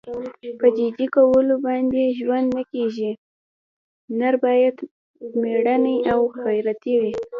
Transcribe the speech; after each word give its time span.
په 0.59 0.67
جي 0.75 0.87
جي 0.97 1.05
کولو 1.15 1.55
باندې 1.67 2.15
ژوند 2.19 2.47
نه 2.57 2.63
کېږي. 2.71 3.11
نر 4.19 4.35
باید 4.43 4.75
مېړنی 5.41 5.97
او 6.11 6.19
غیرتي 6.45 6.93
وي. 7.01 7.13